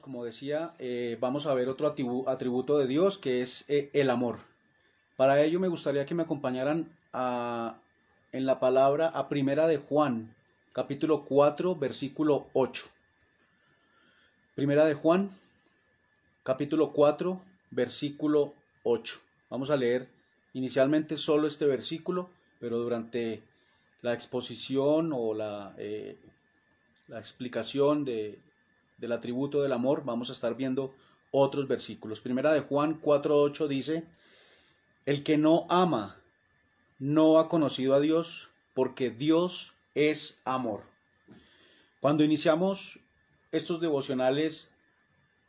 [0.00, 1.86] como decía, eh, vamos a ver otro
[2.26, 4.40] atributo de Dios que es eh, el amor.
[5.16, 7.78] Para ello me gustaría que me acompañaran a,
[8.32, 10.34] en la palabra a Primera de Juan,
[10.72, 12.86] capítulo 4, versículo 8.
[14.56, 15.30] Primera de Juan,
[16.42, 17.40] capítulo 4,
[17.70, 19.20] versículo 8.
[19.50, 20.08] Vamos a leer
[20.52, 23.40] inicialmente solo este versículo, pero durante
[24.02, 26.16] la exposición o la, eh,
[27.06, 28.40] la explicación de,
[28.98, 30.94] del atributo del amor, vamos a estar viendo
[31.30, 32.20] otros versículos.
[32.20, 34.04] Primera de Juan 4.8 dice,
[35.04, 36.20] el que no ama
[36.98, 40.84] no ha conocido a Dios porque Dios es amor.
[42.00, 43.00] Cuando iniciamos
[43.52, 44.72] estos devocionales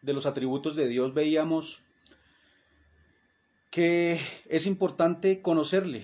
[0.01, 1.81] de los atributos de Dios veíamos
[3.69, 6.03] que es importante conocerle,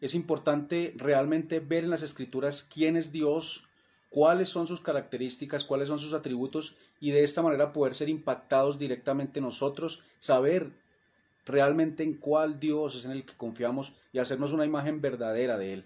[0.00, 3.67] es importante realmente ver en las escrituras quién es Dios,
[4.10, 8.78] cuáles son sus características, cuáles son sus atributos y de esta manera poder ser impactados
[8.78, 10.72] directamente nosotros, saber
[11.44, 15.74] realmente en cuál Dios es en el que confiamos y hacernos una imagen verdadera de
[15.74, 15.84] Él.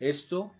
[0.00, 0.52] Esto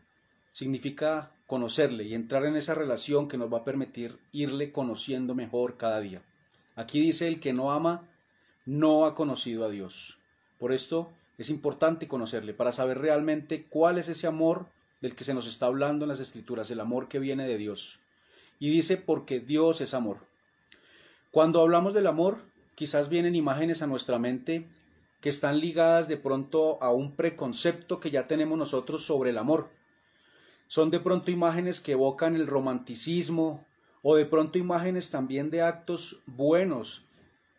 [0.53, 5.77] significa conocerle y entrar en esa relación que nos va a permitir irle conociendo mejor
[5.77, 6.23] cada día.
[6.77, 8.09] Aquí dice el que no ama
[8.67, 10.19] no ha conocido a Dios.
[10.59, 14.67] Por esto es importante conocerle para saber realmente cuál es ese amor
[15.05, 17.99] del que se nos está hablando en las escrituras, el amor que viene de Dios.
[18.59, 20.17] Y dice porque Dios es amor.
[21.31, 22.39] Cuando hablamos del amor,
[22.75, 24.67] quizás vienen imágenes a nuestra mente
[25.21, 29.69] que están ligadas de pronto a un preconcepto que ya tenemos nosotros sobre el amor.
[30.69, 33.63] Son de pronto imágenes que evocan el romanticismo
[34.01, 37.03] o de pronto imágenes también de actos buenos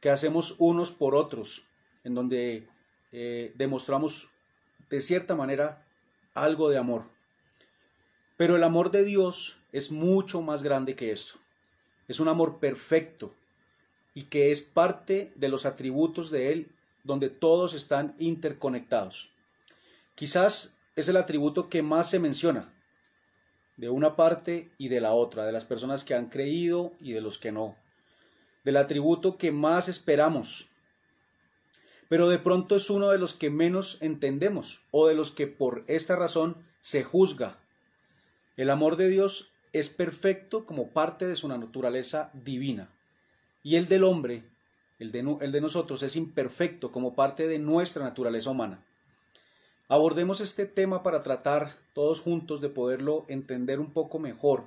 [0.02, 1.68] que hacemos unos por otros,
[2.04, 2.68] en donde
[3.12, 4.30] eh, demostramos
[4.90, 5.86] de cierta manera
[6.34, 7.14] algo de amor.
[8.38, 11.40] Pero el amor de Dios es mucho más grande que esto.
[12.08, 13.34] Es un amor perfecto
[14.14, 16.72] y que es parte de los atributos de Él
[17.04, 19.30] donde todos están interconectados.
[20.16, 22.74] Quizás es el atributo que más se menciona
[23.78, 27.22] de una parte y de la otra, de las personas que han creído y de
[27.22, 27.76] los que no,
[28.64, 30.70] del atributo que más esperamos,
[32.08, 35.84] pero de pronto es uno de los que menos entendemos o de los que por
[35.88, 37.60] esta razón se juzga
[38.58, 42.90] el amor de Dios es perfecto como parte de su naturaleza divina.
[43.64, 44.44] Y el del hombre,
[45.00, 48.80] el de, nosotros, es imperfecto como parte de nuestra naturaleza humana.
[49.90, 54.64] Abordemos este tema para tratar todos juntos de poderlo entender un poco mejor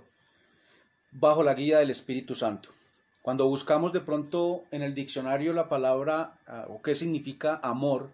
[1.10, 2.68] bajo la guía del Espíritu Santo.
[3.22, 8.10] Cuando buscamos de pronto en el diccionario la palabra ah, o qué significa amor,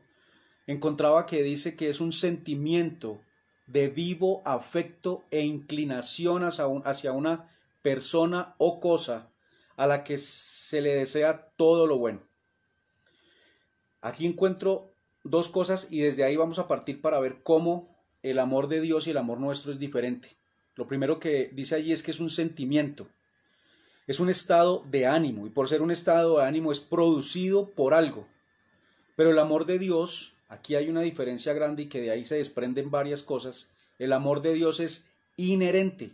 [0.66, 3.20] encontraba que dice que es un sentimiento
[3.66, 7.50] de vivo afecto e inclinación hacia una
[7.82, 9.30] persona o cosa
[9.76, 12.20] a la que se le desea todo lo bueno.
[14.00, 14.92] Aquí encuentro
[15.22, 19.06] dos cosas y desde ahí vamos a partir para ver cómo el amor de Dios
[19.06, 20.28] y el amor nuestro es diferente.
[20.74, 23.08] Lo primero que dice allí es que es un sentimiento,
[24.06, 27.94] es un estado de ánimo y por ser un estado de ánimo es producido por
[27.94, 28.26] algo.
[29.16, 32.36] Pero el amor de Dios Aquí hay una diferencia grande y que de ahí se
[32.36, 33.70] desprenden varias cosas.
[33.98, 36.12] El amor de Dios es inherente.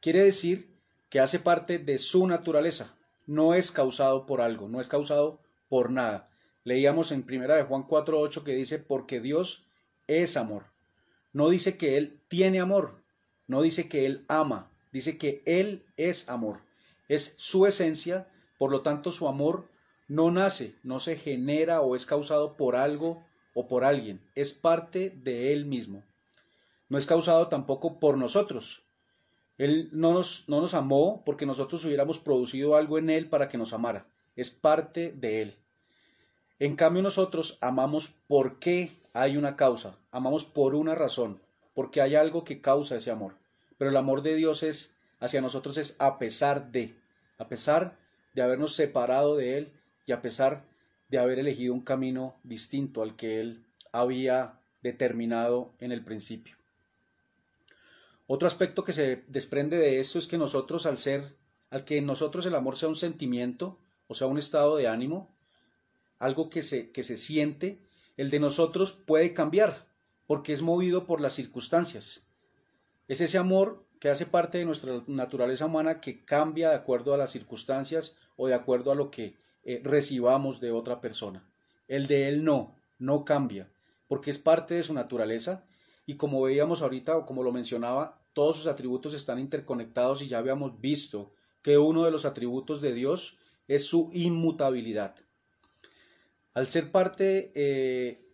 [0.00, 0.76] Quiere decir
[1.08, 2.94] que hace parte de su naturaleza.
[3.26, 6.30] No es causado por algo, no es causado por nada.
[6.64, 9.66] Leíamos en primera de Juan 4:8 que dice porque Dios
[10.06, 10.64] es amor.
[11.32, 13.02] No dice que él tiene amor,
[13.46, 16.60] no dice que él ama, dice que él es amor.
[17.08, 18.28] Es su esencia,
[18.58, 19.68] por lo tanto su amor
[20.08, 23.25] no nace, no se genera o es causado por algo
[23.58, 26.04] o por alguien, es parte de Él mismo.
[26.90, 28.82] No es causado tampoco por nosotros.
[29.56, 33.56] Él no nos, no nos amó porque nosotros hubiéramos producido algo en Él para que
[33.56, 34.06] nos amara.
[34.36, 35.54] Es parte de Él.
[36.58, 41.40] En cambio nosotros amamos porque hay una causa, amamos por una razón,
[41.72, 43.36] porque hay algo que causa ese amor.
[43.78, 46.94] Pero el amor de Dios es hacia nosotros es a pesar de,
[47.38, 47.96] a pesar
[48.34, 49.72] de habernos separado de Él
[50.04, 50.66] y a pesar
[51.08, 56.56] de haber elegido un camino distinto al que él había determinado en el principio.
[58.26, 61.36] Otro aspecto que se desprende de esto es que nosotros al ser,
[61.70, 65.34] al que en nosotros el amor sea un sentimiento, o sea, un estado de ánimo,
[66.18, 67.78] algo que se, que se siente,
[68.16, 69.86] el de nosotros puede cambiar,
[70.26, 72.26] porque es movido por las circunstancias.
[73.06, 77.16] Es ese amor que hace parte de nuestra naturaleza humana que cambia de acuerdo a
[77.16, 79.36] las circunstancias o de acuerdo a lo que
[79.66, 81.44] eh, recibamos de otra persona.
[81.88, 83.68] El de él no, no cambia,
[84.06, 85.66] porque es parte de su naturaleza
[86.06, 90.38] y como veíamos ahorita o como lo mencionaba, todos sus atributos están interconectados y ya
[90.38, 91.32] habíamos visto
[91.62, 95.16] que uno de los atributos de Dios es su inmutabilidad.
[96.54, 98.24] Al ser parte eh,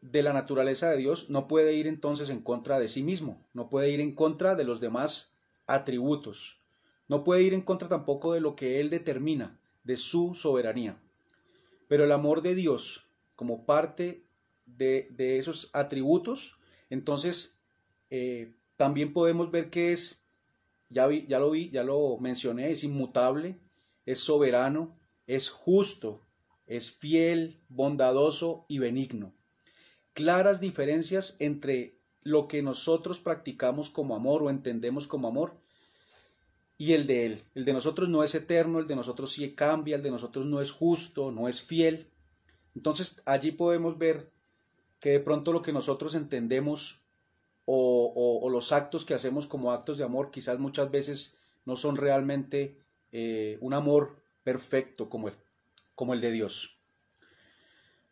[0.00, 3.68] de la naturaleza de Dios, no puede ir entonces en contra de sí mismo, no
[3.70, 5.32] puede ir en contra de los demás
[5.68, 6.60] atributos,
[7.06, 11.00] no puede ir en contra tampoco de lo que Él determina, de su soberanía.
[11.88, 13.06] Pero el amor de Dios,
[13.36, 14.24] como parte
[14.66, 16.58] de, esos atributos,
[16.90, 17.58] entonces
[18.10, 20.24] eh, también podemos ver que es,
[20.88, 23.58] ya, vi, ya lo vi, ya lo mencioné, es inmutable,
[24.06, 24.96] es soberano,
[25.26, 26.20] es justo,
[26.66, 29.34] es fiel, bondadoso y benigno.
[30.14, 35.61] Claras diferencias entre lo que nosotros practicamos como amor o entendemos como amor
[36.82, 37.42] y el de Él.
[37.54, 40.60] El de nosotros no es eterno, el de nosotros sí cambia, el de nosotros no
[40.60, 42.08] es justo, no es fiel.
[42.74, 44.32] Entonces allí podemos ver
[44.98, 47.04] que de pronto lo que nosotros entendemos
[47.66, 52.80] o, los actos que hacemos como actos de amor quizás muchas veces no son realmente
[53.12, 56.80] eh, un amor perfecto como el, de Dios.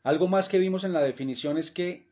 [0.04, 2.08] Algo más que vimos en la definición es que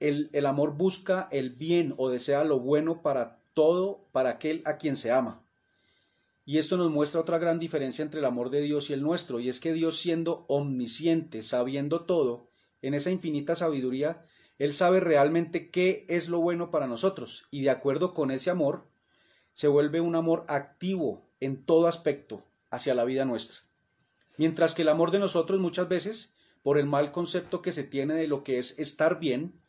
[0.00, 4.96] el amor busca el bien o desea lo bueno para todo, para aquel a quien
[4.96, 5.44] se ama.
[6.50, 9.38] Y esto nos muestra otra gran diferencia entre el amor de Dios y el nuestro,
[9.38, 12.48] y es que Dios siendo omnisciente, sabiendo todo,
[12.82, 14.26] en esa infinita sabiduría,
[14.58, 18.88] Él sabe realmente qué es lo bueno para nosotros, y de acuerdo con ese amor,
[19.52, 23.60] se vuelve un amor activo en todo aspecto hacia la vida nuestra.
[24.36, 28.14] Mientras que el amor de nosotros muchas veces, por el mal concepto que se tiene
[28.14, 29.62] de lo que es estar bien,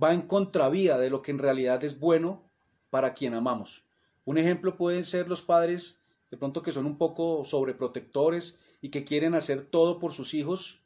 [0.00, 2.48] va en contravía de lo que en realidad es bueno
[2.90, 3.86] para quien amamos.
[4.24, 6.01] Un ejemplo pueden ser los padres
[6.32, 10.80] de pronto que son un poco sobreprotectores y que quieren hacer todo por sus hijos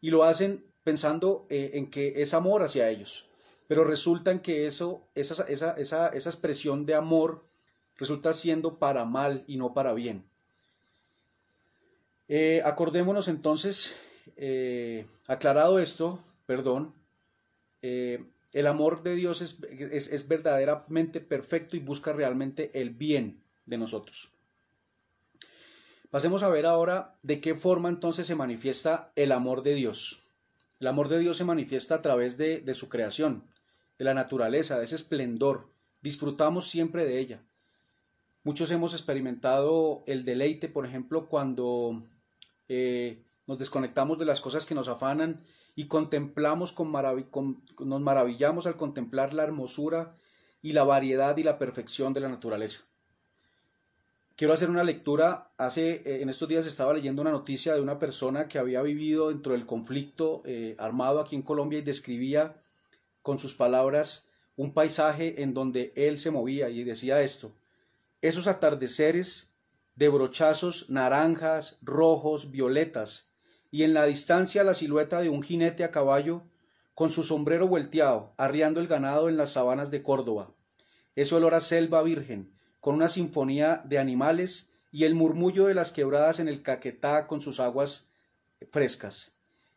[0.00, 3.26] y lo hacen pensando eh, en que es amor hacia ellos.
[3.66, 7.44] Pero resulta en que eso, esa, esa, esa, esa expresión de amor
[7.96, 10.24] resulta siendo para mal y no para bien.
[12.28, 13.96] Eh, acordémonos entonces,
[14.36, 16.94] eh, aclarado esto, perdón,
[17.82, 24.35] el amor de Dios es, es, verdaderamente perfecto y busca realmente el bien de nosotros.
[26.10, 30.22] Pasemos a ver ahora de qué forma entonces se manifiesta el amor de Dios.
[30.78, 33.44] El amor de Dios se manifiesta a través de, de su creación,
[33.98, 35.68] de la naturaleza, de ese esplendor.
[36.02, 37.42] Disfrutamos siempre de ella.
[38.44, 42.04] Muchos hemos experimentado el deleite, por ejemplo, cuando
[42.68, 45.44] eh, nos desconectamos de las cosas que nos afanan
[45.74, 46.92] y contemplamos con,
[47.30, 50.16] con, nos maravillamos al contemplar la hermosura
[50.62, 52.82] y la variedad y la perfección de la naturaleza.
[54.36, 55.50] Quiero hacer una lectura.
[55.56, 59.30] Hace, eh, en estos días estaba leyendo una noticia de una persona que había vivido
[59.30, 62.62] dentro del conflicto eh, armado aquí en Colombia y describía
[63.22, 67.52] con sus palabras un paisaje en donde él se movía y decía esto.
[68.20, 69.48] Esos atardeceres
[69.94, 73.30] de brochazos naranjas, rojos, violetas,
[73.70, 76.42] y en la distancia la silueta de un jinete a caballo
[76.94, 80.52] con su sombrero volteado, arriando el ganado en las sabanas de Córdoba.
[81.14, 82.55] Es olor a selva virgen,
[82.86, 87.42] con una sinfonía de animales y el murmullo de las quebradas en el Caquetá con
[87.42, 88.06] sus aguas
[88.70, 89.32] frescas.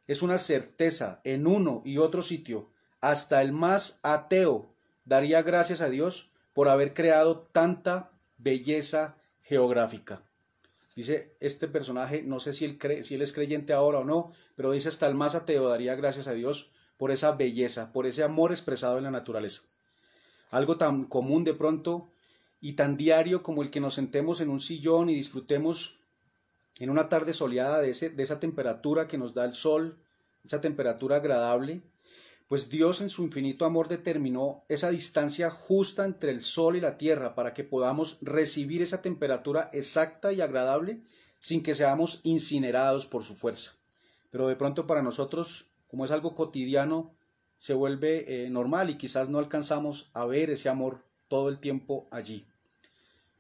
[0.06, 2.70] Es una certeza en uno y otro sitio,
[3.02, 10.22] hasta el más ateo daría gracias a Dios por haber creado tanta belleza geográfica.
[10.96, 15.08] Dice este personaje, no sé si él, es creyente ahora o no, pero dice hasta
[15.08, 19.06] el más ateo daría gracias a Dios por esa belleza, por ese amor expresado en
[19.06, 19.64] la naturaleza.
[20.52, 22.12] Algo tan común de pronto
[22.62, 26.00] y tan diario como el que nos sentemos en un sillón y disfrutemos
[26.78, 30.00] en una tarde soleada de, ese, de esa temperatura que nos da el sol,
[30.44, 31.82] esa temperatura agradable,
[32.48, 36.98] pues Dios en su infinito amor determinó esa distancia justa entre el sol y la
[36.98, 41.04] tierra para que podamos recibir esa temperatura exacta y agradable
[41.38, 43.74] sin que seamos incinerados por su fuerza.
[44.32, 47.14] Pero de pronto para nosotros, como es algo cotidiano,
[47.58, 52.08] se vuelve eh, normal y quizás no alcanzamos a ver ese amor todo el tiempo
[52.10, 52.49] allí.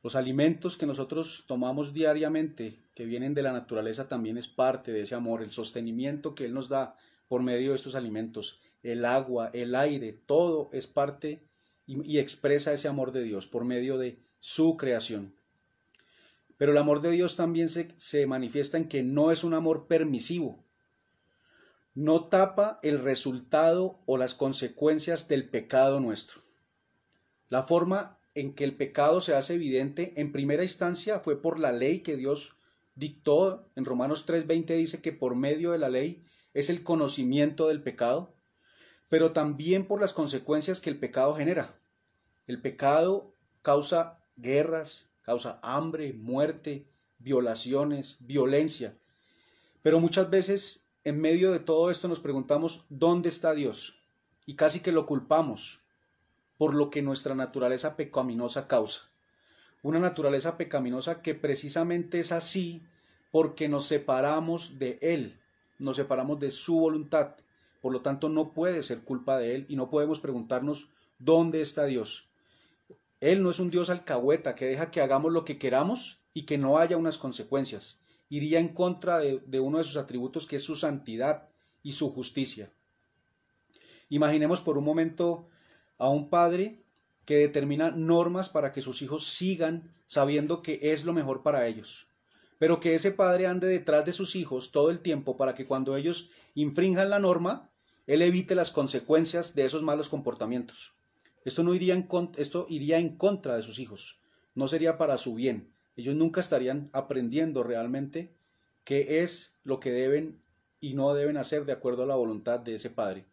[0.01, 5.01] Los alimentos que nosotros tomamos diariamente, que vienen de la naturaleza, también es parte de
[5.01, 6.96] ese amor, el sostenimiento que Él nos da
[7.27, 11.44] por medio de estos alimentos, el agua, el aire, todo es parte
[11.86, 15.36] y, expresa ese amor de Dios por medio de su creación.
[16.58, 19.88] Pero el amor de Dios también se, se manifiesta en que no es un amor
[19.88, 20.63] permisivo,
[21.94, 26.41] no tapa el resultado o las consecuencias del pecado nuestro.
[27.50, 31.71] La forma en que el pecado se hace evidente en primera instancia fue por la
[31.71, 32.55] ley que Dios
[32.95, 33.69] dictó.
[33.75, 38.36] En Romanos 3:20 dice que por medio de la ley es el conocimiento del pecado,
[39.07, 41.79] pero también por las consecuencias que el pecado genera.
[42.48, 48.98] El pecado causa guerras, causa hambre, muerte, violaciones, violencia.
[49.81, 54.03] Pero muchas veces en medio de todo esto nos preguntamos, ¿dónde está Dios?
[54.45, 55.83] Y casi que lo culpamos
[56.60, 59.04] por lo que nuestra naturaleza pecaminosa causa.
[59.82, 62.84] Una naturaleza pecaminosa que precisamente es así
[63.32, 65.39] porque nos separamos de Él,
[65.78, 67.38] nos separamos de su voluntad.
[67.82, 71.86] Por lo tanto, no puede ser culpa de Él y no podemos preguntarnos dónde está
[71.86, 72.28] Dios.
[73.22, 76.58] Él no es un Dios alcahueta que deja que hagamos lo que queramos y que
[76.58, 78.01] no haya unas consecuencias.
[78.28, 81.48] Iría en contra de, de uno de sus atributos que es su santidad
[81.84, 82.70] y su justicia.
[84.10, 85.48] Imaginemos por un momento
[86.00, 86.82] a un padre
[87.25, 92.08] que determina normas para que sus hijos sigan sabiendo que es lo mejor para ellos,
[92.58, 95.96] pero que ese padre ande detrás de sus hijos todo el tiempo para que cuando
[95.96, 97.70] ellos infrinjan la norma,
[98.08, 100.94] él evite las consecuencias de esos malos comportamientos.
[101.46, 104.18] Esto, no iría en, esto iría en contra de sus hijos,
[104.56, 105.72] no sería para su bien.
[105.96, 108.34] Ellos nunca estarían aprendiendo realmente
[108.84, 110.41] qué es lo que deben
[110.82, 113.25] y no deben hacer de acuerdo a la voluntad de ese padre.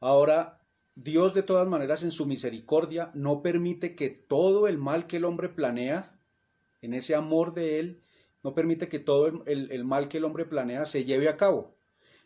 [0.00, 0.58] Ahora,
[0.96, 5.26] Dios de todas maneras en su misericordia no permite que todo el mal que el
[5.26, 6.18] hombre planea,
[6.80, 8.02] en ese amor de Él,
[8.42, 11.76] no permite que todo el, mal que el hombre planea se lleve a cabo.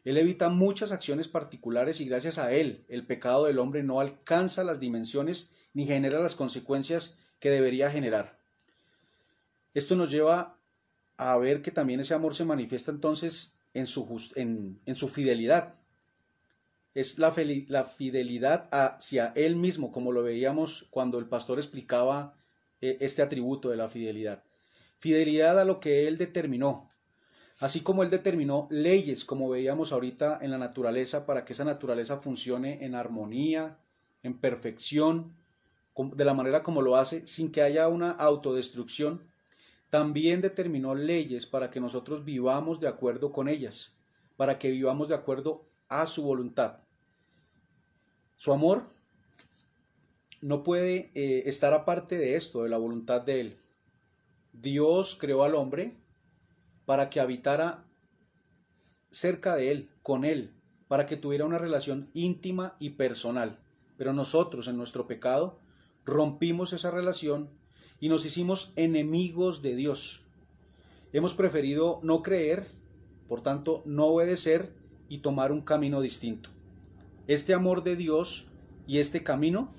[0.05, 4.63] Él evita muchas acciones particulares y gracias a Él el pecado del hombre no alcanza
[4.63, 8.39] las dimensiones ni genera las consecuencias que debería generar.
[9.75, 10.59] Esto nos lleva
[11.17, 15.80] a ver que también ese amor se manifiesta entonces en su, en, su fidelidad
[16.95, 22.35] es la, fidelidad hacia Él mismo, como lo veíamos cuando el pastor explicaba
[22.81, 24.43] eh, este atributo de la fidelidad.
[24.99, 26.89] Fidelidad a lo que Él determinó,
[27.61, 32.19] así como Él determinó leyes, como veíamos ahorita en la naturaleza, para que esa naturaleza
[32.19, 33.79] funcione en armonía,
[34.23, 35.37] en perfección,
[35.97, 39.29] de la manera como lo hace, sin que haya una autodestrucción.
[39.91, 43.97] También determinó leyes para que nosotros vivamos de acuerdo con ellas,
[44.37, 46.79] para que vivamos de acuerdo a su voluntad.
[48.37, 48.89] Su amor
[50.41, 53.61] no puede eh, estar aparte de esto, de la voluntad de Él.
[54.55, 55.99] Dios creó al hombre
[56.87, 57.85] para que habitara
[59.11, 60.55] cerca de Él, con Él,
[60.89, 63.59] para que tuviera una relación íntima y personal.
[63.99, 65.59] Pero nosotros, en nuestro pecado,
[66.07, 67.51] rompimos esa relación
[68.01, 70.23] y nos hicimos enemigos de Dios.
[71.13, 72.67] Hemos preferido no creer,
[73.29, 74.80] por tanto, no obedecer
[75.11, 76.49] y tomar un camino distinto.
[77.27, 78.47] Este amor de Dios
[78.87, 79.71] y este camino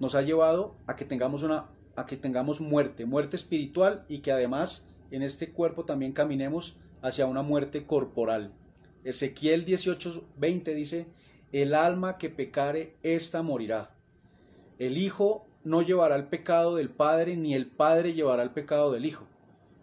[0.00, 4.32] nos ha llevado a que tengamos una a que tengamos muerte, muerte espiritual y que
[4.32, 8.52] además en este cuerpo también caminemos hacia una muerte corporal.
[9.04, 11.06] Ezequiel 18:20 dice,
[11.52, 13.94] "El alma que pecare esta morirá."
[14.78, 19.04] El hijo no llevará el pecado del padre ni el padre llevará el pecado del
[19.04, 19.26] hijo.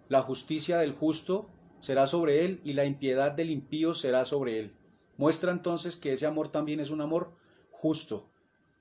[0.10, 1.48] La justicia del justo
[1.79, 4.74] será sobre él y la impiedad del impío será sobre él.
[5.19, 7.33] Muestra entonces que ese amor también es un amor
[7.71, 8.29] justo.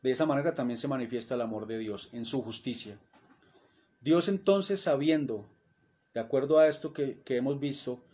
[0.04, 2.96] De esa manera también se manifiesta el amor de Dios en su justicia.
[4.00, 5.46] Dios entonces sabiendo,
[6.14, 8.04] de acuerdo a esto que, hemos visto,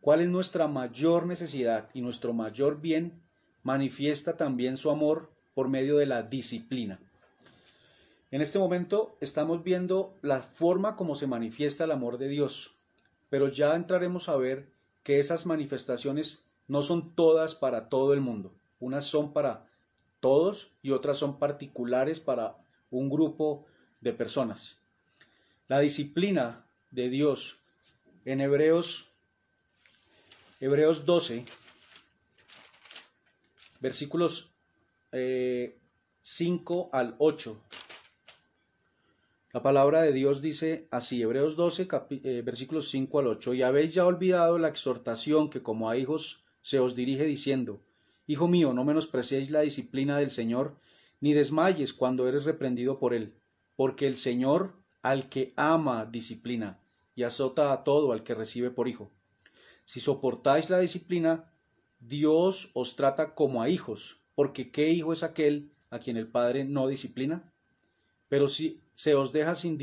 [0.00, 3.20] cuál es nuestra mayor necesidad y nuestro mayor bien,
[3.62, 6.98] manifiesta también su amor por medio de la disciplina.
[8.30, 12.76] En este momento estamos viendo la forma como se manifiesta el amor de Dios,
[13.28, 14.72] pero ya entraremos a ver
[15.02, 18.54] que esas manifestaciones no son todas para todo el mundo.
[18.80, 19.68] Unas son para
[20.20, 22.56] todos y otras son particulares para
[22.90, 23.66] un grupo
[24.00, 24.80] de personas.
[25.68, 27.60] La disciplina de Dios
[28.24, 29.10] en Hebreos
[30.60, 31.44] Hebreos 12
[33.80, 34.52] versículos
[35.10, 37.60] 5 eh, al 8
[39.54, 41.86] la palabra de Dios dice así, Hebreos 12,
[42.24, 46.43] eh, versículos 5 al 8, y habéis ya olvidado la exhortación que como a hijos
[46.64, 47.82] se os dirige diciendo,
[48.26, 50.78] Hijo mío, no menospreciéis la disciplina del Señor,
[51.20, 53.34] ni desmayes cuando eres reprendido por él,
[53.76, 56.80] porque el Señor al que ama disciplina,
[57.14, 59.10] y azota a todo al que recibe por hijo.
[59.84, 61.52] Si soportáis la disciplina,
[62.00, 66.64] Dios os trata como a hijos, porque ¿qué hijo es aquel a quien el Padre
[66.64, 67.52] no disciplina?
[68.30, 69.78] Pero si se os deja sin,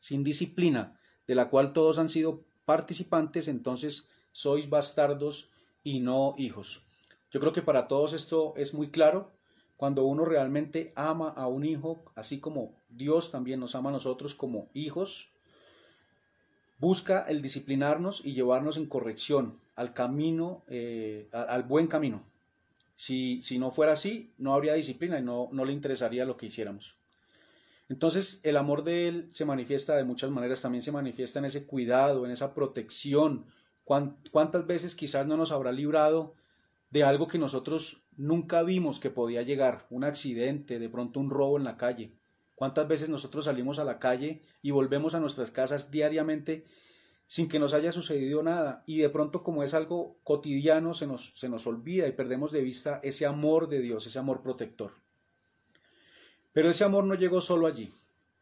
[0.00, 5.48] sin disciplina, de la cual todos han sido participantes, entonces sois bastardos
[5.82, 6.82] y no hijos.
[7.30, 9.30] Yo creo que para todos esto es muy claro.
[9.76, 14.34] Cuando uno realmente ama a un hijo, así como Dios también nos ama a nosotros
[14.34, 15.30] como hijos,
[16.78, 22.22] busca el disciplinarnos y llevarnos en corrección al camino, eh, al buen camino.
[22.94, 26.46] Si, si, no fuera así, no habría disciplina y no, no le interesaría lo que
[26.46, 26.96] hiciéramos.
[27.88, 31.64] Entonces el amor de Él se manifiesta de muchas maneras, también se manifiesta en ese
[31.64, 33.46] cuidado, en esa protección.
[34.30, 36.36] ¿Cuántas veces quizás no nos habrá librado
[36.90, 39.88] de algo que nosotros nunca vimos que podía llegar?
[39.90, 42.12] Un accidente, de pronto un robo en la calle.
[42.54, 46.64] ¿Cuántas veces nosotros salimos a la calle y volvemos a nuestras casas diariamente
[47.26, 48.84] sin que nos haya sucedido nada?
[48.86, 52.62] Y de pronto como es algo cotidiano se nos, se nos olvida y perdemos de
[52.62, 54.92] vista ese amor de Dios, ese amor protector.
[56.52, 57.92] Pero ese amor no llegó solo allí,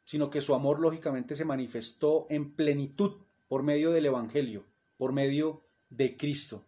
[0.05, 4.67] sino que su amor lógicamente se manifestó en plenitud por medio del Evangelio,
[4.99, 6.67] por medio de Cristo.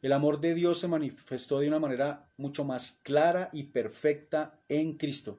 [0.00, 4.96] El amor de Dios se manifestó de una manera mucho más clara y perfecta en
[4.96, 5.38] Cristo.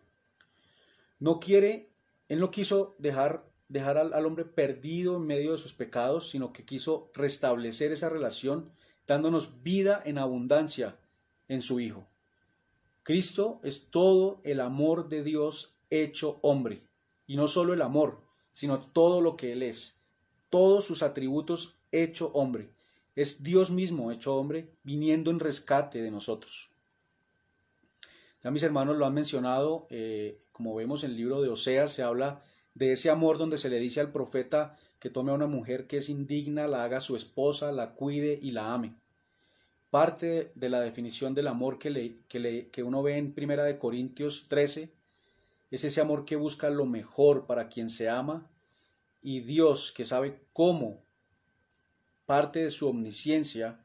[1.20, 1.90] No quiere,
[2.28, 6.66] Él no quiso dejar, dejar al, hombre perdido en medio de sus pecados, sino que
[6.66, 8.70] quiso restablecer esa relación
[9.08, 10.98] dándonos vida en abundancia
[11.48, 12.08] en su Hijo.
[13.04, 16.84] Cristo es todo el amor de Dios hecho hombre.
[17.26, 20.02] Y no solo el amor, sino todo lo que Él es.
[20.50, 22.70] Todos sus atributos hecho hombre.
[23.16, 26.70] Es Dios mismo hecho hombre, viniendo en rescate de nosotros.
[28.44, 32.04] Ya mis hermanos lo han mencionado, eh, como vemos en el libro de Oseas, se
[32.04, 32.42] habla
[32.76, 35.98] de ese amor donde se le dice al profeta que tome a una mujer que
[35.98, 38.96] es indigna, la haga su esposa, la cuide y la ame.
[39.90, 43.64] Parte de la definición del amor que, le, que, le, que uno ve en Primera
[43.64, 44.92] de Corintios 13
[45.72, 48.50] es ese amor que busca lo mejor para quien se ama
[49.22, 51.04] y Dios que sabe cómo,
[52.28, 53.80] parte de su omnisciencia,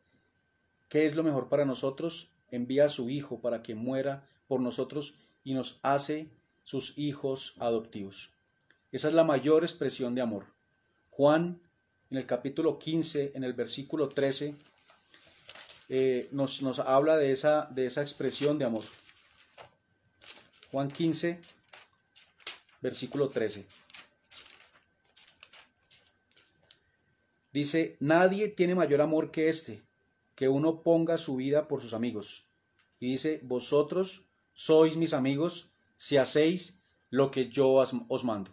[0.90, 5.14] qué es lo mejor para nosotros, envía a su Hijo para que muera por nosotros
[5.44, 6.28] y nos hace
[6.64, 8.30] sus hijos adoptivos.
[8.90, 10.46] Esa es la mayor expresión de amor.
[11.10, 11.62] Juan,
[12.10, 14.54] en el capítulo 15, en el versículo 13,
[15.88, 18.82] eh, nos, nos, habla de esa, de esa expresión de amor.
[20.72, 21.40] Juan 15,
[22.80, 23.66] versículo 13.
[27.52, 29.82] Dice, nadie tiene mayor amor que este,
[30.34, 32.46] que uno ponga su vida por sus amigos.
[32.98, 37.68] Y dice, vosotros sois mis amigos si hacéis lo que yo
[38.08, 38.50] os mando.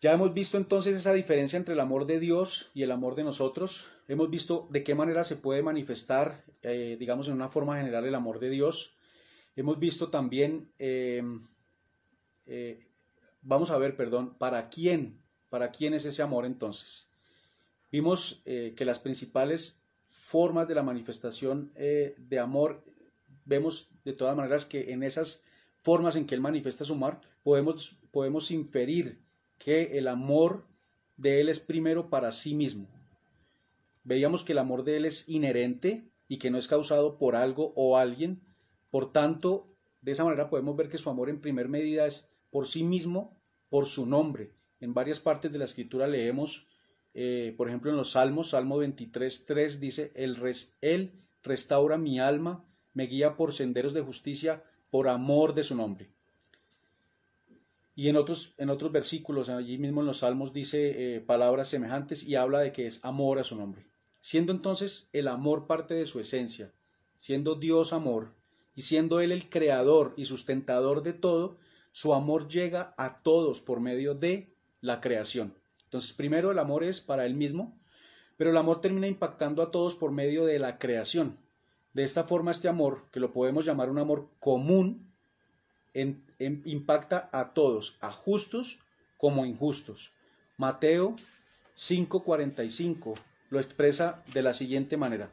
[0.00, 3.24] Ya hemos visto entonces esa diferencia entre el amor de Dios y el amor de
[3.24, 3.90] nosotros.
[4.06, 8.14] Hemos visto de qué manera se puede manifestar, eh, digamos, en una forma general el
[8.14, 8.94] amor de Dios.
[9.56, 11.24] Hemos visto también, eh,
[12.46, 12.86] eh,
[13.42, 17.07] vamos a ver, perdón, para quién, para quién es ese amor entonces.
[17.90, 22.82] Vimos que las principales formas de la manifestación de amor
[23.44, 25.42] vemos de todas maneras que en esas
[25.78, 29.22] formas en que Él manifiesta su amor, podemos, podemos inferir
[29.56, 30.66] que el amor
[31.16, 32.88] de Él es primero para sí mismo.
[34.04, 37.72] Veíamos que el amor de Él es inherente y que no es causado por algo
[37.74, 38.42] o alguien.
[38.90, 42.66] Por tanto, de esa manera podemos ver que su amor en primer medida es por
[42.66, 44.52] sí mismo, por su nombre.
[44.80, 46.68] En varias partes de la escritura leemos,
[47.20, 50.38] eh, por ejemplo en los Salmos, Salmo 23, 3 dice, Él,
[50.80, 56.12] él restaura mi alma, me guía por senderos de justicia por amor de su nombre.
[57.96, 62.22] Y en otros, en otros versículos, allí mismo en los Salmos, dice eh, palabras semejantes
[62.22, 63.84] y habla de que es amor a su nombre.
[64.20, 66.72] Siendo entonces el amor parte de su esencia,
[67.16, 68.32] siendo Dios amor,
[68.76, 71.58] y siendo Él el creador y sustentador de todo,
[71.90, 75.57] su amor llega a todos por medio de la creación.
[75.88, 77.74] Entonces, primero el amor es para Él mismo,
[78.36, 81.38] pero el amor termina impactando a todos por medio de la creación.
[81.94, 85.10] De esta forma, este amor, que lo podemos llamar un amor común,
[85.94, 88.80] impacta a todos, a justos
[89.16, 90.12] como injustos.
[90.58, 91.16] Mateo
[91.74, 93.14] 5:45
[93.48, 95.30] lo expresa de la siguiente manera.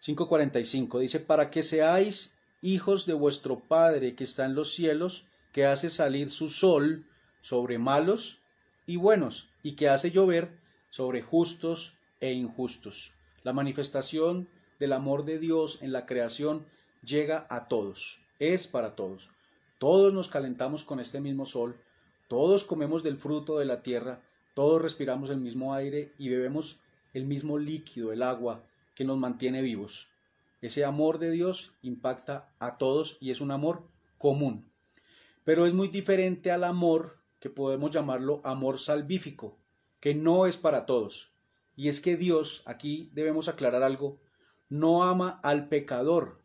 [0.00, 5.64] 5:45 dice, para que seáis hijos de vuestro Padre que está en los cielos, que
[5.64, 7.06] hace salir su sol
[7.42, 8.40] sobre malos
[8.86, 13.12] y buenos, y que hace llover sobre justos e injustos.
[13.42, 14.48] La manifestación
[14.80, 16.64] del amor de Dios en la creación
[17.02, 19.30] llega a todos, es para todos.
[19.78, 21.76] Todos nos calentamos con este mismo sol,
[22.28, 24.22] todos comemos del fruto de la tierra,
[24.54, 26.80] todos respiramos el mismo aire y bebemos
[27.12, 30.08] el mismo líquido, el agua, que nos mantiene vivos.
[30.60, 34.70] Ese amor de Dios impacta a todos y es un amor común.
[35.44, 39.58] Pero es muy diferente al amor que podemos llamarlo amor salvífico,
[39.98, 41.32] que no es para todos.
[41.74, 44.20] Y es que Dios, aquí debemos aclarar algo,
[44.68, 46.40] no ama al pecador.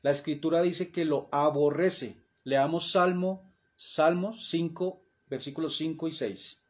[0.00, 2.16] La escritura dice que lo aborrece.
[2.44, 6.62] Leamos Salmo, Salmos 5, versículos 5 y 6.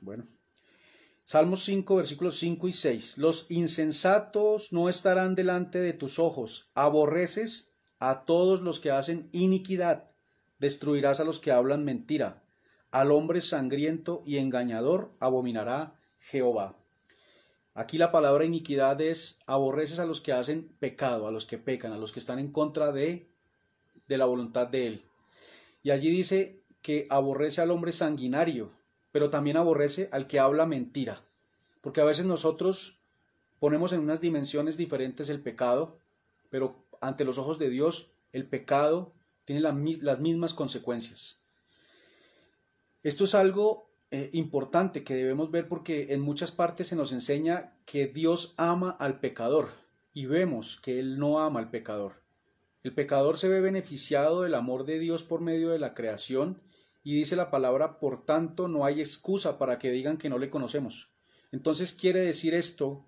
[0.00, 0.24] Bueno,
[1.22, 3.18] Salmos 5, versículos 5 y 6.
[3.18, 6.70] Los insensatos no estarán delante de tus ojos.
[6.74, 10.10] Aborreces a todos los que hacen iniquidad.
[10.58, 12.42] Destruirás a los que hablan mentira.
[12.90, 16.76] Al hombre sangriento y engañador abominará Jehová.
[17.74, 21.92] Aquí la palabra iniquidad es aborreces a los que hacen pecado, a los que pecan,
[21.92, 23.28] a los que están en contra de,
[24.08, 25.04] de la voluntad de Él.
[25.82, 28.72] Y allí dice que aborrece al hombre sanguinario,
[29.12, 31.22] pero también aborrece al que habla mentira.
[31.82, 32.98] Porque a veces nosotros
[33.58, 35.98] ponemos en unas dimensiones diferentes el pecado,
[36.48, 39.12] pero ante los ojos de Dios el pecado
[39.46, 41.40] tiene las mismas consecuencias.
[43.02, 47.78] Esto es algo eh, importante que debemos ver porque en muchas partes se nos enseña
[47.86, 49.70] que Dios ama al pecador
[50.12, 52.22] y vemos que Él no ama al pecador.
[52.82, 56.60] El pecador se ve beneficiado del amor de Dios por medio de la creación
[57.04, 60.50] y dice la palabra, por tanto, no hay excusa para que digan que no le
[60.50, 61.10] conocemos.
[61.52, 63.04] Entonces, ¿quiere decir esto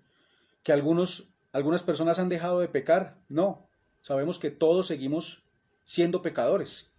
[0.63, 3.17] que algunos, algunas personas han dejado de pecar?
[3.27, 3.67] No,
[3.99, 5.43] sabemos que todos seguimos
[5.83, 6.91] siendo pecadores.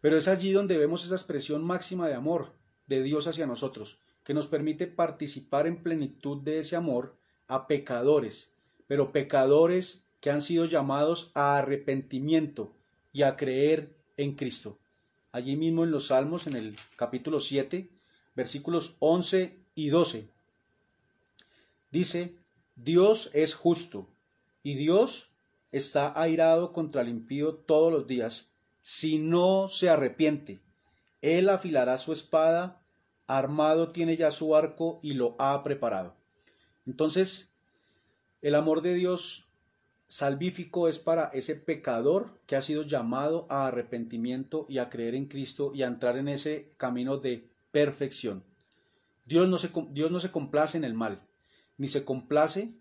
[0.00, 2.52] Pero es allí donde vemos esa expresión máxima de amor
[2.86, 8.52] de Dios hacia nosotros, que nos permite participar en plenitud de ese amor a pecadores,
[8.86, 12.72] pero pecadores que han sido llamados a arrepentimiento
[13.12, 14.78] y a creer en Cristo
[15.32, 17.88] allí mismo en los Salmos, en el capítulo 7,
[18.34, 20.28] versículos 11 y 12.
[21.90, 22.34] Dice,
[22.76, 24.08] Dios es justo
[24.62, 25.29] y Dios
[25.72, 30.60] está airado contra el impío todos los días, si no se arrepiente.
[31.20, 32.82] Él afilará su espada,
[33.26, 36.14] armado tiene ya su arco y lo ha preparado.
[36.86, 37.52] Entonces,
[38.42, 39.46] el amor de Dios
[40.06, 45.26] salvífico es para ese pecador que ha sido llamado a arrepentimiento y a creer en
[45.26, 48.42] Cristo y a entrar en ese camino de perfección.
[49.26, 51.22] Dios no se, Dios no se complace en el mal,
[51.76, 52.74] ni se complace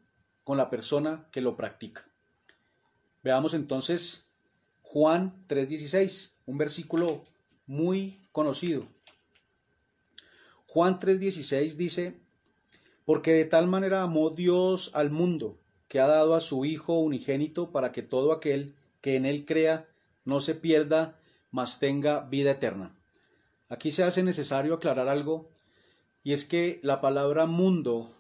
[0.44, 2.09] con la persona que lo practica.
[3.24, 4.26] Veamos entonces
[4.82, 7.22] Juan 3:16, un versículo
[7.68, 8.88] muy conocido.
[10.68, 12.16] Juan 3:16 dice,
[13.06, 17.72] porque de tal manera amó Dios al mundo, que ha dado a su Hijo unigénito
[17.72, 19.88] para que todo aquel que en él crea
[20.26, 21.20] no se pierda,
[21.52, 22.96] mas tenga vida eterna.
[23.68, 25.50] Aquí se hace necesario aclarar algo,
[26.24, 28.16] y es que la palabra mundo,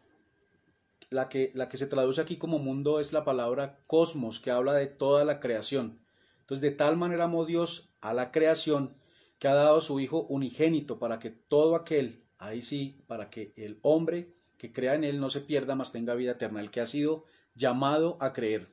[1.09, 4.73] la que, la que se traduce aquí como mundo es la palabra cosmos, que habla
[4.73, 5.99] de toda la creación.
[6.41, 8.95] Entonces, de tal manera amó Dios a la creación
[9.39, 13.53] que ha dado a su Hijo unigénito para que todo aquel, ahí sí, para que
[13.55, 16.81] el hombre que crea en él no se pierda, mas tenga vida eterna, el que
[16.81, 17.23] ha sido
[17.55, 18.67] llamado a creer.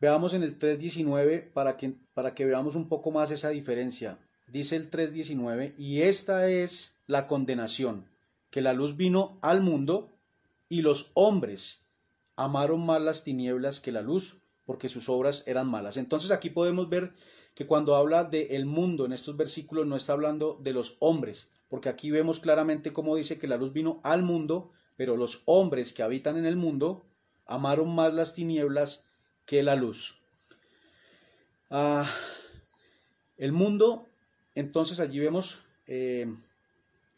[0.00, 4.18] Veamos en el 3.19 para que, para que veamos un poco más esa diferencia.
[4.48, 8.08] Dice el 3.19, y esta es la condenación,
[8.50, 10.11] que la luz vino al mundo
[10.72, 11.82] y los hombres
[12.34, 15.98] amaron más las tinieblas que la luz, porque sus obras eran malas.
[15.98, 17.12] Entonces aquí podemos ver
[17.54, 21.50] que cuando habla de el mundo en estos versículos no está hablando de los hombres,
[21.68, 25.92] porque aquí vemos claramente cómo dice que la luz vino al mundo, pero los hombres
[25.92, 27.04] que habitan en el mundo
[27.44, 29.04] amaron más las tinieblas
[29.44, 30.22] que la luz.
[31.68, 32.10] Ah,
[33.36, 34.08] el mundo,
[34.54, 36.34] entonces allí vemos eh,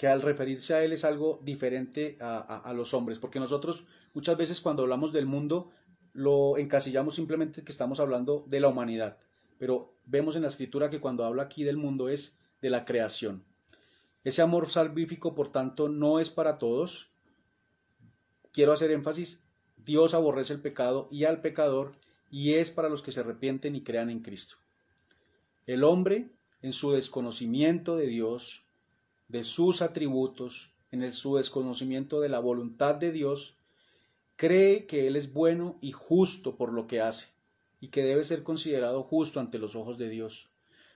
[0.05, 4.61] que al referirse a él es algo diferente a, los hombres, porque nosotros muchas veces
[4.61, 5.71] cuando hablamos del mundo
[6.13, 9.17] lo encasillamos simplemente que estamos hablando de la humanidad,
[9.57, 13.47] pero vemos en la escritura que cuando habla aquí del mundo es de la creación.
[14.25, 17.11] Ese amor salvífico, por tanto, no es para todos.
[18.53, 19.43] Quiero hacer énfasis
[19.79, 21.97] Dios aborrece el pecado y al pecador
[22.31, 24.57] y es para los que se arrepienten y crean en Cristo.
[25.65, 26.29] El hombre,
[26.61, 28.64] en su desconocimiento de Dios,
[29.29, 33.57] de sus atributos, en el, su desconocimiento de la voluntad de Dios,
[34.37, 37.29] cree que Él es bueno y justo por lo que hace,
[37.81, 40.51] y que debe ser considerado justo ante los ojos de Dios.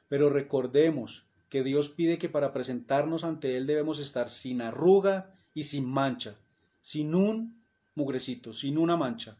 [0.09, 5.65] Pero recordemos que Dios pide que para presentarnos ante Él debemos estar sin arruga y
[5.65, 6.37] sin mancha,
[6.81, 7.63] sin un
[7.95, 9.39] mugrecito, sin una mancha.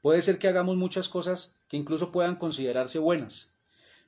[0.00, 3.54] Puede ser que hagamos muchas cosas que incluso puedan considerarse buenas,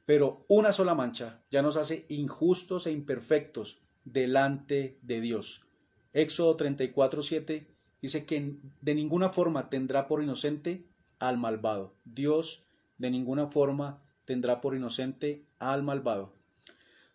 [0.07, 5.63] pero una sola mancha ya nos hace injustos e imperfectos delante de Dios.
[6.13, 7.67] Éxodo 34:7
[8.01, 10.85] dice que de ninguna forma tendrá por inocente
[11.19, 11.95] al malvado.
[12.05, 12.65] Dios
[12.99, 16.33] de ninguna forma tendrá por inocente al malvado.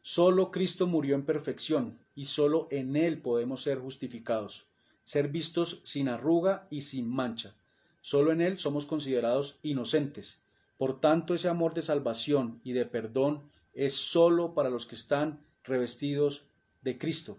[0.01, 4.67] Solo Cristo murió en perfección y solo en Él podemos ser justificados
[5.07, 7.55] ser vistos sin arruga y sin mancha.
[8.01, 10.41] Solo en Él somos considerados inocentes.
[10.77, 15.39] Por tanto, ese amor de salvación y de perdón es solo para los que están
[15.63, 16.43] revestidos
[16.81, 17.37] de Cristo.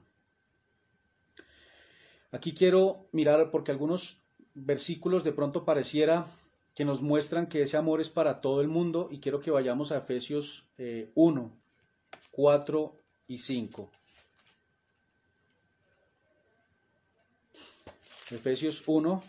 [2.31, 4.18] Aquí quiero mirar porque algunos
[4.55, 6.27] versículos de pronto pareciera
[6.74, 9.90] que nos muestran que ese amor es para todo el mundo y quiero que vayamos
[9.90, 10.66] a Efesios
[11.14, 11.51] 1, eh,
[12.31, 12.96] 4
[13.27, 13.90] y 5.
[18.31, 19.22] Efesios 1,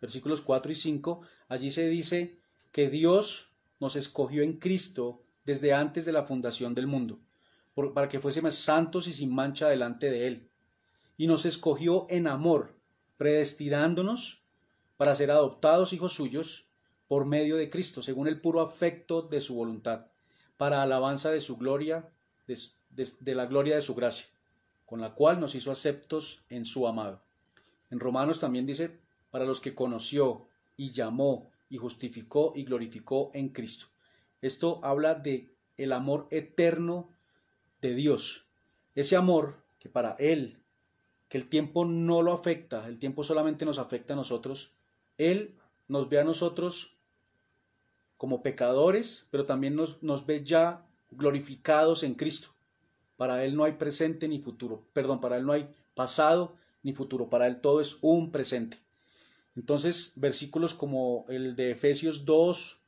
[0.00, 2.38] versículos 4 y 5, allí se dice
[2.72, 3.46] que Dios
[3.78, 7.18] nos escogió en Cristo desde antes de la fundación del mundo,
[7.94, 10.50] para que fuésemos santos y sin mancha delante de Él.
[11.16, 12.74] Y nos escogió en amor,
[13.16, 14.42] predestinándonos
[14.98, 16.66] para ser adoptados hijos suyos
[17.06, 20.08] por medio de Cristo, según el puro afecto de su voluntad,
[20.58, 22.12] para alabanza de su gloria,
[22.46, 24.26] de la gloria de su gracia,
[24.84, 27.22] con la cual nos hizo aceptos en su amado.
[27.90, 28.98] En Romanos también dice,
[29.30, 33.86] para los que conoció y llamó y justificó y glorificó en Cristo.
[34.40, 37.08] Esto habla de el amor eterno
[37.80, 38.46] de Dios.
[38.94, 40.58] Ese amor que para Él,
[41.28, 44.72] que el tiempo no lo afecta, el tiempo solamente nos afecta a nosotros,
[45.16, 46.96] Él nos ve a nosotros
[48.16, 52.48] como pecadores, pero también nos, nos ve ya glorificados en Cristo.
[53.16, 57.28] Para Él no hay presente ni futuro, perdón, para Él no hay pasado ni futuro,
[57.28, 58.78] para Él todo es un presente.
[59.56, 62.80] Entonces, versículos como el de Efesios 2,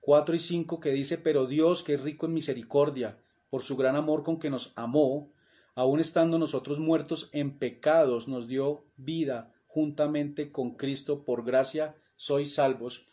[0.00, 3.18] 4 y 5 que dice, pero Dios que es rico en misericordia,
[3.50, 5.32] por su gran amor con que nos amó,
[5.74, 12.54] aun estando nosotros muertos en pecados, nos dio vida juntamente con Cristo, por gracia sois
[12.54, 13.08] salvos.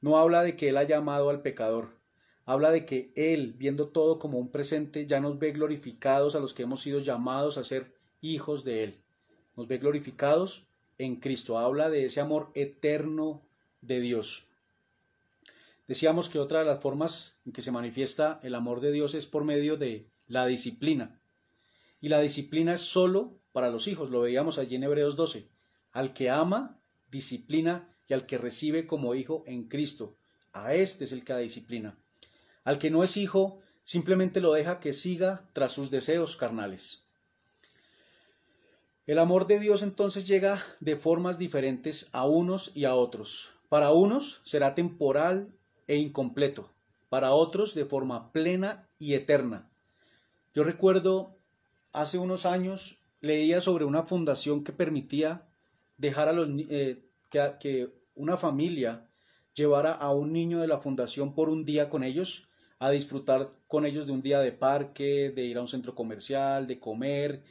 [0.00, 1.98] No habla de que Él haya amado al pecador,
[2.44, 6.54] habla de que Él, viendo todo como un presente, ya nos ve glorificados a los
[6.54, 9.02] que hemos sido llamados a ser hijos de Él.
[9.56, 10.66] Nos ve glorificados
[10.98, 11.58] en Cristo.
[11.58, 13.42] Habla de ese amor eterno
[13.80, 14.48] de Dios.
[15.88, 19.26] Decíamos que otra de las formas en que se manifiesta el amor de Dios es
[19.26, 21.18] por medio de la disciplina.
[22.00, 25.48] Y la disciplina es solo para los hijos, lo veíamos allí en Hebreos 12.
[25.92, 26.78] Al que ama,
[27.10, 30.18] disciplina y al que recibe como hijo en Cristo.
[30.52, 31.98] A este es el que da disciplina.
[32.64, 37.06] Al que no es hijo, simplemente lo deja que siga tras sus deseos carnales.
[39.06, 43.54] El amor de Dios entonces llega de formas diferentes a unos y a otros.
[43.70, 45.57] Para unos será temporal
[45.88, 46.70] e incompleto,
[47.08, 49.68] para otros de forma plena y eterna.
[50.54, 51.36] Yo recuerdo
[51.92, 55.48] hace unos años leía sobre una fundación que permitía
[55.96, 59.08] dejar a los eh, que, que una familia
[59.54, 62.48] llevara a un niño de la fundación por un día con ellos,
[62.78, 66.66] a disfrutar con ellos de un día de parque, de ir a un centro comercial,
[66.68, 67.42] de comer,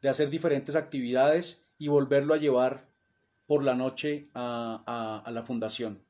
[0.00, 2.88] de hacer diferentes actividades y volverlo a llevar
[3.46, 6.05] por la noche a, la fundación.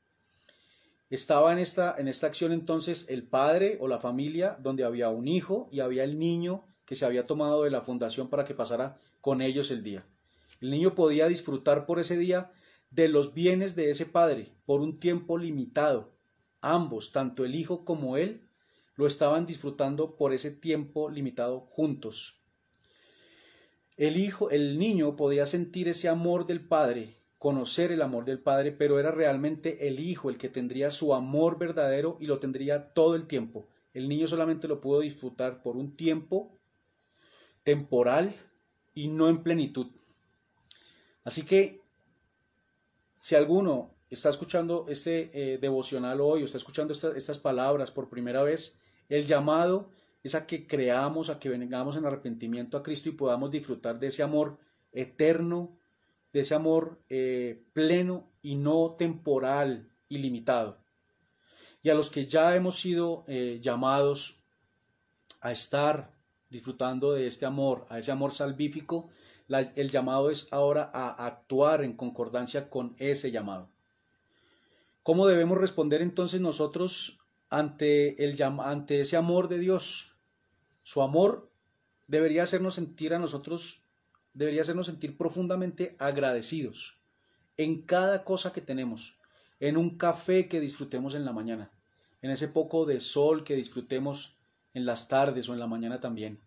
[1.09, 5.29] Estaba en esta, en esta acción entonces el padre o la familia donde había un
[5.29, 8.99] hijo y había el niño que se había tomado de la fundación para que pasara
[9.21, 10.05] con ellos el día.
[10.61, 12.51] El niño podía disfrutar por ese día
[12.91, 16.13] de los bienes de ese padre por un tiempo limitado.
[16.61, 18.49] Ambos, tanto el hijo como él,
[18.97, 22.41] lo estaban disfrutando por ese tiempo limitado juntos.
[23.97, 28.73] El hijo, el niño podía sentir ese amor del padre, conocer el amor del padre,
[28.73, 33.15] pero era realmente el hijo el que tendría su amor verdadero y lo tendría todo
[33.15, 33.69] el tiempo.
[33.93, 36.59] El niño solamente lo pudo disfrutar por un tiempo
[37.63, 38.33] temporal
[38.95, 39.89] y no en plenitud.
[41.25, 41.83] Así que
[43.17, 48.43] si alguno está escuchando este eh, devocional hoy o está escuchando estas palabras por primera
[48.43, 49.91] vez, el llamado
[50.23, 54.09] es a que creamos, a que vengamos en arrepentimiento a Cristo y podamos disfrutar de
[54.09, 54.59] ese amor
[54.93, 55.77] eterno,
[56.37, 60.77] de ese amor eh, pleno y no temporal y limitado.
[61.83, 64.43] Y a los que ya hemos sido eh, llamados
[65.41, 66.13] a estar
[66.51, 69.09] disfrutando de este amor, a ese amor salvífico,
[69.49, 73.71] el llamado es ahora a actuar en concordancia con ese llamado.
[75.03, 77.19] ¿Cómo debemos responder entonces nosotros
[77.49, 80.13] ante, el, ante ese amor de Dios?
[80.83, 81.51] Su amor
[82.09, 83.86] debería hacernos sentir a nosotros,
[84.37, 86.99] debería hacernos sentir profundamente agradecidos
[87.57, 89.19] en cada cosa que tenemos,
[89.61, 91.71] en un café que disfrutemos en la mañana,
[92.21, 94.37] en ese poco de sol que disfrutemos
[94.75, 96.39] en las tardes o en la mañana también.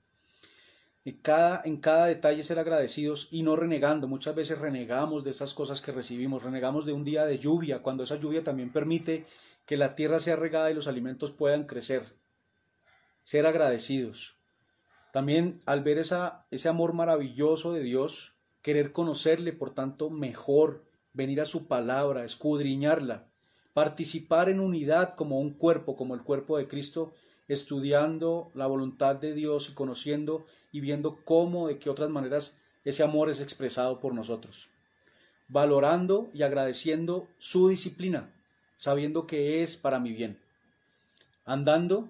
[1.04, 4.08] En cada, en cada detalle ser agradecidos y no renegando.
[4.08, 8.04] Muchas veces renegamos de esas cosas que recibimos, renegamos de un día de lluvia, cuando
[8.04, 9.26] esa lluvia también permite
[9.66, 12.04] que la tierra sea regada y los alimentos puedan crecer
[13.24, 14.39] ser agradecidos.
[15.12, 21.42] También al ver esa, ese amor maravilloso de Dios, querer conocerle, por tanto, mejor, venir
[21.42, 23.28] a su palabra, escudriñarla,
[23.74, 27.14] participar en unidad como un cuerpo, como el cuerpo de Cristo,
[27.48, 33.04] estudiando la voluntad de Dios y conociendo y viendo cómo, de qué otras maneras ese
[33.04, 34.70] amor es expresado por nosotros.
[35.48, 38.32] Valorando y agradeciendo su disciplina,
[38.76, 40.40] sabiendo que es para mi bien.
[41.46, 42.10] Andando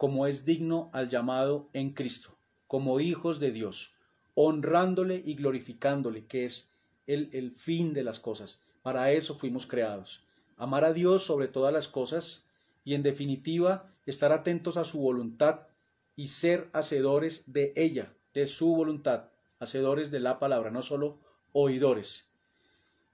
[0.00, 2.34] como es digno al llamado en Cristo,
[2.66, 3.92] como hijos de Dios,
[4.32, 6.70] honrándole y glorificándole, que es
[7.06, 8.62] el, el fin de las cosas.
[8.80, 10.24] Para eso fuimos creados.
[10.56, 12.46] Amar a Dios sobre todas las cosas
[12.82, 15.66] y en definitiva estar atentos a su voluntad
[16.16, 19.24] y ser hacedores de ella, de su voluntad,
[19.58, 21.18] hacedores de la palabra, no solo
[21.52, 22.30] oidores.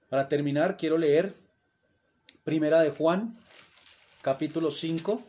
[0.07, 1.35] Para terminar, quiero leer
[2.45, 3.37] Primera de Juan,
[4.21, 5.21] capítulo 5,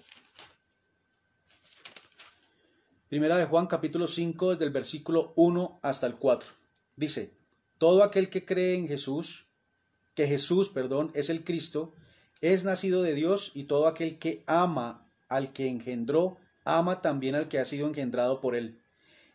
[3.09, 6.53] Primera de Juan capítulo 5 desde el versículo 1 hasta el 4.
[6.95, 7.33] Dice,
[7.79, 9.47] todo aquel que cree en Jesús,
[10.15, 11.95] que Jesús, perdón, es el Cristo,
[12.43, 17.49] es nacido de Dios y todo aquel que ama al que engendró, ama también al
[17.49, 18.79] que ha sido engendrado por él.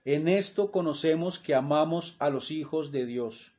[0.05, 3.53] En esto conocemos que amamos a los hijos de Dios.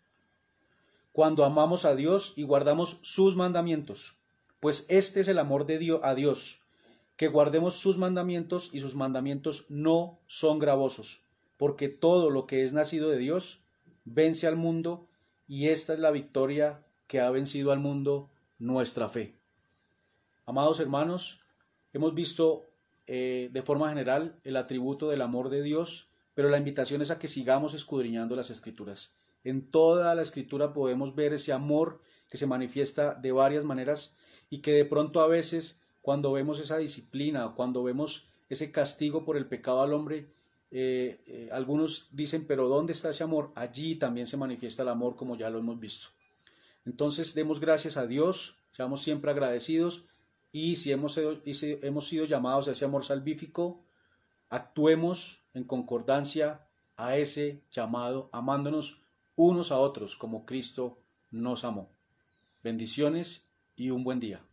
[1.10, 4.14] Cuando amamos a Dios y guardamos sus mandamientos,
[4.60, 6.60] pues este es el amor de Dios a Dios
[7.16, 11.22] que guardemos sus mandamientos y sus mandamientos no son gravosos,
[11.56, 13.62] porque todo lo que es nacido de Dios
[14.04, 15.06] vence al mundo
[15.46, 19.36] y esta es la victoria que ha vencido al mundo, nuestra fe.
[20.46, 21.40] Amados hermanos,
[21.92, 22.64] hemos visto
[23.06, 27.18] eh, de forma general el atributo del amor de Dios, pero la invitación es a
[27.18, 29.14] que sigamos escudriñando las escrituras.
[29.44, 34.16] En toda la escritura podemos ver ese amor que se manifiesta de varias maneras
[34.50, 39.38] y que de pronto a veces cuando vemos esa disciplina, cuando vemos ese castigo por
[39.38, 40.28] el pecado al hombre,
[40.70, 43.52] eh, eh, algunos dicen, pero ¿dónde está ese amor?
[43.54, 46.08] Allí también se manifiesta el amor como ya lo hemos visto.
[46.84, 50.04] Entonces demos gracias a Dios, seamos siempre agradecidos
[50.52, 53.80] y si hemos, y si hemos sido llamados a ese amor salvífico,
[54.50, 56.66] actuemos en concordancia
[56.98, 59.00] a ese llamado, amándonos
[59.36, 60.98] unos a otros como Cristo
[61.30, 61.88] nos amó.
[62.62, 64.44] Bendiciones y un buen día.